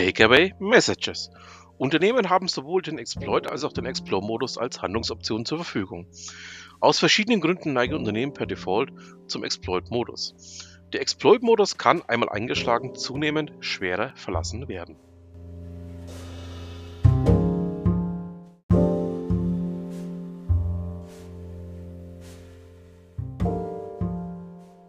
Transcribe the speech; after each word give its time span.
Takeaway 0.00 0.54
Messages. 0.58 1.30
Unternehmen 1.76 2.30
haben 2.30 2.48
sowohl 2.48 2.80
den 2.80 2.96
Exploit 2.96 3.46
als 3.46 3.64
auch 3.64 3.72
den 3.74 3.84
Explore-Modus 3.84 4.56
als 4.56 4.80
Handlungsoption 4.80 5.44
zur 5.44 5.58
Verfügung. 5.58 6.06
Aus 6.80 6.98
verschiedenen 6.98 7.42
Gründen 7.42 7.74
neigen 7.74 7.96
Unternehmen 7.96 8.32
per 8.32 8.46
Default 8.46 8.92
zum 9.26 9.44
Exploit-Modus. 9.44 10.64
Der 10.94 11.02
Exploit-Modus 11.02 11.76
kann, 11.76 12.00
einmal 12.08 12.30
eingeschlagen, 12.30 12.94
zunehmend 12.94 13.52
schwerer 13.60 14.14
verlassen 14.16 14.68
werden. 14.68 14.96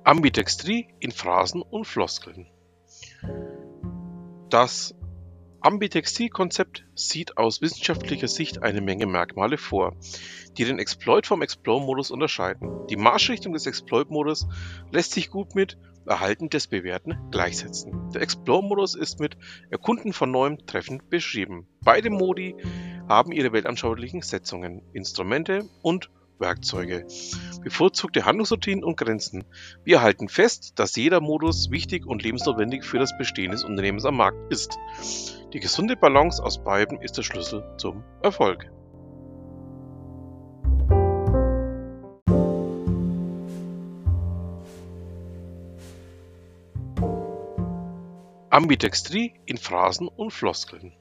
Ambidextrie 0.06 0.88
in 1.02 1.12
Phrasen 1.12 1.62
und 1.62 1.84
Floskeln. 1.84 2.48
Das 4.50 4.96
Ambidextrie-Konzept 5.62 6.86
sieht 6.96 7.38
aus 7.38 7.62
wissenschaftlicher 7.62 8.28
Sicht 8.28 8.64
eine 8.64 8.82
Menge 8.82 9.06
Merkmale 9.06 9.60
vor, 9.60 9.96
die 10.58 10.66
den 10.66 10.80
Exploit 10.80 11.28
vom 11.28 11.44
Explore-Modus 11.44 12.10
unterscheiden. 12.10 12.88
Die 12.90 12.96
Marschrichtung 12.96 13.54
des 13.54 13.68
Exploit-Modus 13.68 14.48
lässt 14.92 15.12
sich 15.12 15.30
gut 15.30 15.54
mit 15.54 15.78
Erhalten 16.08 16.50
des 16.50 16.66
Bewährten 16.66 17.16
gleichsetzen. 17.30 18.10
Der 18.12 18.24
Explore-Modus 18.24 18.96
ist 18.96 19.20
mit 19.20 19.38
Erkunden 19.70 20.14
von 20.14 20.32
Neuem 20.32 20.66
treffend 20.66 21.12
beschrieben. 21.12 21.68
Beide 21.82 22.10
Modi 22.10 22.56
haben 23.08 23.32
ihre 23.32 23.54
weltanschaulichen 23.54 24.24
Setzungen, 24.24 24.82
Instrumente 24.94 25.70
und 25.84 26.10
Werkzeuge, 26.42 27.08
bevorzugte 27.64 28.26
Handlungsroutinen 28.26 28.84
und 28.84 28.98
Grenzen. 28.98 29.46
Wir 29.84 30.02
halten 30.02 30.28
fest, 30.28 30.74
dass 30.76 30.96
jeder 30.96 31.22
Modus 31.22 31.72
wichtig 31.72 32.06
und 32.06 32.24
lebensnotwendig 32.24 32.84
für 32.84 33.00
das 33.00 33.18
Bestehen 33.18 33.52
des 33.52 33.64
Unternehmens 33.64 34.06
am 34.06 34.18
Markt 34.18 34.52
ist. 34.52 34.78
Die 35.54 35.60
gesunde 35.60 35.96
Balance 35.96 36.44
aus 36.44 36.64
beiden 36.64 37.00
ist 37.02 37.18
der 37.18 37.24
Schlüssel 37.24 37.64
zum 37.78 38.04
Erfolg. 38.22 38.70
Ambidextrie 48.50 49.34
in 49.46 49.58
Phrasen 49.58 50.10
und 50.10 50.32
Floskeln. 50.32 50.92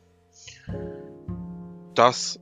Das 1.96 2.38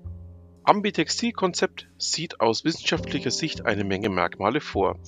Ambidextrie-Konzept 0.69 1.89
sieht 1.97 2.43
aus 2.43 2.63
wissenschaftlicher 2.63 3.31
Sicht 3.31 3.65
eine 3.65 3.85
Menge 3.85 4.11
Merkmale 4.11 4.61
vor, 4.61 4.99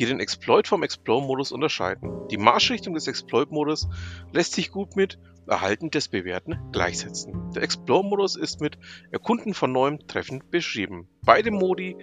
die 0.00 0.04
den 0.04 0.18
Exploit 0.18 0.66
vom 0.66 0.82
Explore-Modus 0.82 1.52
unterscheiden. 1.52 2.26
Die 2.28 2.36
Marschrichtung 2.36 2.94
des 2.94 3.06
Exploit-Modus 3.06 3.86
lässt 4.32 4.54
sich 4.54 4.72
gut 4.72 4.96
mit 4.96 5.20
Erhalten 5.46 5.92
des 5.92 6.08
Bewährten 6.08 6.58
gleichsetzen. 6.72 7.52
Der 7.54 7.62
Explore-Modus 7.62 8.34
ist 8.34 8.60
mit 8.60 8.78
Erkunden 9.12 9.54
von 9.54 9.70
Neuem 9.70 10.08
treffend 10.08 10.50
beschrieben. 10.50 11.06
Beide 11.22 11.52
Modi 11.52 11.96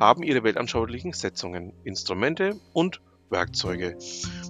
haben 0.00 0.22
ihre 0.22 0.42
weltanschaulichen 0.42 1.12
Setzungen, 1.12 1.74
Instrumente 1.84 2.58
und 2.72 3.02
Werkzeuge, 3.30 3.96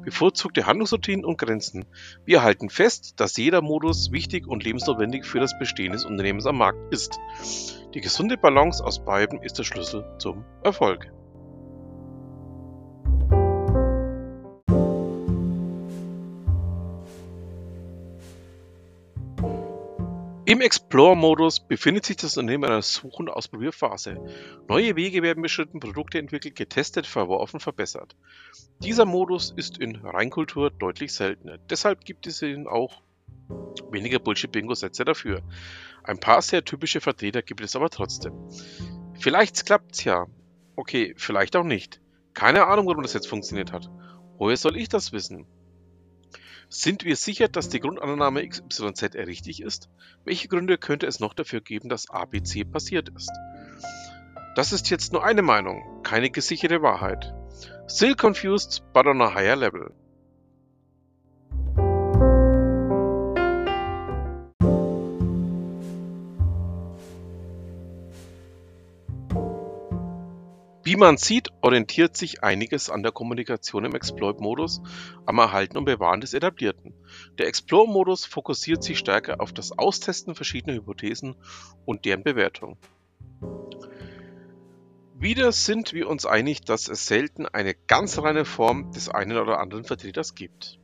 bevorzugte 0.05 0.67
Handlungsroutinen 0.67 1.25
und 1.25 1.39
Grenzen. 1.39 1.85
Wir 2.25 2.43
halten 2.43 2.71
fest, 2.71 3.15
dass 3.17 3.37
jeder 3.37 3.63
Modus 3.63 4.13
wichtig 4.13 4.47
und 4.47 4.65
lebensnotwendig 4.65 5.25
für 5.25 5.41
das 5.41 5.59
Bestehen 5.59 5.93
des 5.93 6.05
Unternehmens 6.05 6.47
am 6.47 6.59
Markt 6.59 6.93
ist. 6.93 7.19
Die 7.95 8.01
gesunde 8.01 8.37
Balance 8.37 8.85
aus 8.85 9.05
beiden 9.05 9.43
ist 9.43 9.59
der 9.59 9.65
Schlüssel 9.65 10.05
zum 10.19 10.45
Erfolg. 10.63 11.13
Im 20.49 20.61
Explore-Modus 20.61 21.59
befindet 21.59 22.07
sich 22.07 22.19
das 22.19 22.37
Unternehmen 22.37 22.63
in 22.63 22.71
einer 22.71 22.83
Such- 22.83 23.19
und 23.19 23.29
Ausprobierphase. 23.29 24.17
Neue 24.69 24.95
Wege 24.95 25.21
werden 25.23 25.43
beschritten, 25.43 25.81
Produkte 25.81 26.21
entwickelt, 26.21 26.55
getestet, 26.55 27.05
verworfen, 27.05 27.59
verbessert. 27.59 28.15
Dieser 28.79 29.07
Modus 29.07 29.53
ist 29.57 29.79
in 29.79 29.97
Reinkultur 29.97 30.71
deutlich 30.71 31.13
seltener. 31.13 31.59
Deshalb 31.59 32.05
gibt 32.05 32.29
es 32.29 32.43
ihn 32.43 32.69
auch 32.69 33.03
weniger 33.91 34.21
Bullshit-Bingo-Sätze 34.21 35.05
dafür. 35.05 35.43
Ein 36.05 36.21
paar 36.21 36.41
sehr 36.43 36.65
typische 36.65 37.01
Vertreter 37.01 37.43
gibt 37.43 37.63
es 37.63 37.75
aber 37.75 37.91
trotzdem. 37.91 38.33
Vielleicht 39.19 39.67
klappt's 39.67 40.05
ja. 40.05 40.27
Okay, 40.77 41.13
vielleicht 41.17 41.57
auch 41.57 41.65
nicht. 41.65 42.01
Keine 42.35 42.69
Ahnung, 42.69 42.87
warum 42.87 43.03
das 43.03 43.15
jetzt 43.15 43.27
funktioniert 43.27 43.73
hat. 43.73 43.91
Woher 44.39 44.57
soll 44.57 44.77
ich 44.77 44.89
das 44.89 45.11
wissen? 45.11 45.45
Sind 46.69 47.05
wir 47.05 47.17
sicher, 47.17 47.49
dass 47.49 47.69
die 47.69 47.81
Grundannahme 47.81 48.47
XYZ 48.47 49.15
richtig 49.15 49.63
ist? 49.63 49.89
Welche 50.25 50.49
Gründe 50.49 50.79
könnte 50.79 51.07
es 51.07 51.21
noch 51.21 51.33
dafür 51.33 51.61
geben, 51.61 51.89
dass 51.89 52.11
ABC 52.11 52.65
passiert 52.65 53.09
ist? 53.11 53.31
Das 54.57 54.73
ist 54.73 54.91
jetzt 54.91 55.13
nur 55.13 55.25
eine 55.25 55.43
Meinung, 55.43 56.03
keine 56.03 56.31
gesicherte 56.31 56.83
Wahrheit. 56.83 57.35
Still 57.89 58.17
confused, 58.17 58.83
but 58.93 59.07
on 59.07 59.23
a 59.23 59.33
higher 59.33 59.55
level. 59.55 59.93
Wie 70.87 70.95
man 70.95 71.17
sieht, 71.17 71.49
orientiert 71.63 72.17
sich 72.17 72.45
einiges 72.45 72.91
an 72.91 73.03
der 73.03 73.11
Kommunikation 73.11 73.85
im 73.85 73.97
Exploit-Modus 73.97 74.81
am 75.27 75.39
Erhalten 75.39 75.79
und 75.79 75.85
Bewahren 75.85 76.21
des 76.21 76.33
Etablierten. 76.33 76.95
Der 77.39 77.49
Explore-Modus 77.49 78.25
fokussiert 78.25 78.85
sich 78.85 78.97
stärker 78.97 79.41
auf 79.41 79.53
das 79.53 79.77
Austesten 79.77 80.37
verschiedener 80.37 80.77
Hypothesen 80.77 81.35
und 81.87 82.05
deren 82.05 82.23
Bewertung. 82.23 82.79
Wieder 85.19 85.51
sind 85.51 85.93
wir 85.93 86.09
uns 86.09 86.25
einig, 86.25 86.61
dass 86.61 86.87
es 86.87 87.07
selten 87.07 87.47
eine 87.47 87.75
ganz 87.75 88.21
reine 88.21 88.45
Form 88.45 88.93
des 88.93 89.09
einen 89.09 89.39
oder 89.39 89.59
anderen 89.59 89.83
Vertreters 89.83 90.37
gibt. 90.37 90.79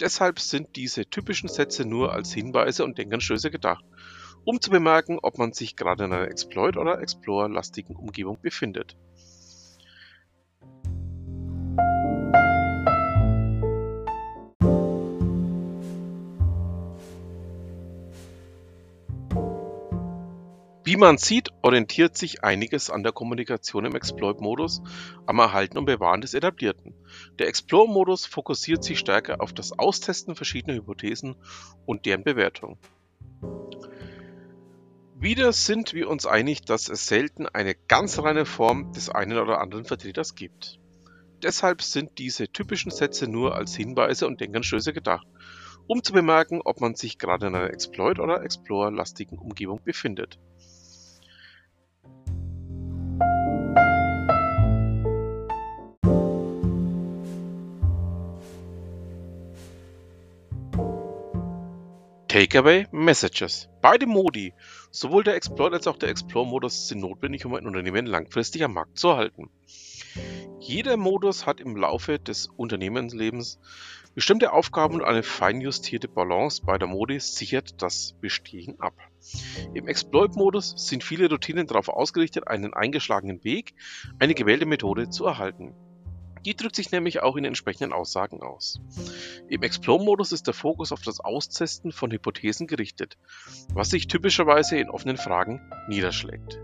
Deshalb 0.00 0.40
sind 0.40 0.74
diese 0.74 1.04
typischen 1.04 1.50
Sätze 1.50 1.84
nur 1.84 2.14
als 2.14 2.32
Hinweise 2.32 2.82
und 2.82 2.96
Denkanstöße 2.96 3.50
gedacht, 3.50 3.84
um 4.46 4.62
zu 4.62 4.70
bemerken, 4.70 5.18
ob 5.22 5.36
man 5.36 5.52
sich 5.52 5.76
gerade 5.76 6.04
in 6.04 6.14
einer 6.14 6.28
Exploit- 6.28 6.78
oder 6.78 6.98
Explorer-lastigen 7.02 7.94
Umgebung 7.94 8.40
befindet. 8.40 8.96
Wie 20.86 20.98
man 20.98 21.16
sieht, 21.16 21.48
orientiert 21.62 22.14
sich 22.18 22.44
einiges 22.44 22.90
an 22.90 23.02
der 23.02 23.12
Kommunikation 23.12 23.86
im 23.86 23.96
Exploit-Modus 23.96 24.82
am 25.24 25.38
Erhalten 25.38 25.78
und 25.78 25.86
Bewahren 25.86 26.20
des 26.20 26.34
Etablierten. 26.34 26.92
Der 27.38 27.48
Explore-Modus 27.48 28.26
fokussiert 28.26 28.84
sich 28.84 28.98
stärker 28.98 29.40
auf 29.40 29.54
das 29.54 29.78
Austesten 29.78 30.36
verschiedener 30.36 30.76
Hypothesen 30.76 31.36
und 31.86 32.04
deren 32.04 32.22
Bewertung. 32.22 32.76
Wieder 35.18 35.54
sind 35.54 35.94
wir 35.94 36.10
uns 36.10 36.26
einig, 36.26 36.66
dass 36.66 36.90
es 36.90 37.06
selten 37.06 37.46
eine 37.46 37.74
ganz 37.88 38.18
reine 38.18 38.44
Form 38.44 38.92
des 38.92 39.08
einen 39.08 39.38
oder 39.38 39.62
anderen 39.62 39.86
Vertreters 39.86 40.34
gibt. 40.34 40.78
Deshalb 41.42 41.80
sind 41.80 42.18
diese 42.18 42.48
typischen 42.48 42.90
Sätze 42.90 43.26
nur 43.26 43.54
als 43.54 43.74
Hinweise 43.74 44.26
und 44.26 44.42
Denkanstöße 44.42 44.92
gedacht, 44.92 45.26
um 45.86 46.02
zu 46.02 46.12
bemerken, 46.12 46.60
ob 46.62 46.82
man 46.82 46.94
sich 46.94 47.16
gerade 47.18 47.46
in 47.46 47.54
einer 47.54 47.70
Exploit- 47.70 48.18
oder 48.18 48.42
Explorer-lastigen 48.42 49.38
Umgebung 49.38 49.80
befindet. 49.82 50.38
Takeaway 62.34 62.88
Messages. 62.90 63.68
Beide 63.80 64.06
Modi, 64.06 64.54
sowohl 64.90 65.22
der 65.22 65.36
Exploit 65.36 65.72
als 65.72 65.86
auch 65.86 65.96
der 65.96 66.08
Explore-Modus, 66.08 66.88
sind 66.88 66.98
notwendig, 66.98 67.46
um 67.46 67.54
ein 67.54 67.64
Unternehmen 67.64 68.06
langfristig 68.06 68.64
am 68.64 68.74
Markt 68.74 68.98
zu 68.98 69.14
halten. 69.16 69.50
Jeder 70.58 70.96
Modus 70.96 71.46
hat 71.46 71.60
im 71.60 71.76
Laufe 71.76 72.18
des 72.18 72.48
Unternehmenslebens 72.48 73.60
bestimmte 74.16 74.52
Aufgaben 74.52 74.96
und 74.96 75.04
eine 75.04 75.22
feinjustierte 75.22 76.08
Balance 76.08 76.60
bei 76.66 76.76
der 76.76 76.88
Modi 76.88 77.20
sichert 77.20 77.80
das 77.80 78.16
Bestehen 78.20 78.80
ab. 78.80 78.94
Im 79.72 79.86
Exploit-Modus 79.86 80.74
sind 80.76 81.04
viele 81.04 81.30
Routinen 81.30 81.68
darauf 81.68 81.88
ausgerichtet, 81.88 82.48
einen 82.48 82.74
eingeschlagenen 82.74 83.44
Weg, 83.44 83.74
eine 84.18 84.34
gewählte 84.34 84.66
Methode 84.66 85.08
zu 85.08 85.24
erhalten. 85.24 85.72
Die 86.44 86.54
drückt 86.54 86.76
sich 86.76 86.90
nämlich 86.92 87.22
auch 87.22 87.36
in 87.36 87.44
entsprechenden 87.44 87.92
Aussagen 87.92 88.42
aus. 88.42 88.80
Im 89.48 89.62
Explore-Modus 89.62 90.32
ist 90.32 90.46
der 90.46 90.54
Fokus 90.54 90.92
auf 90.92 91.02
das 91.02 91.20
Austesten 91.20 91.92
von 91.92 92.10
Hypothesen 92.10 92.66
gerichtet, 92.66 93.16
was 93.72 93.90
sich 93.90 94.08
typischerweise 94.08 94.76
in 94.76 94.90
offenen 94.90 95.16
Fragen 95.16 95.60
niederschlägt. 95.88 96.58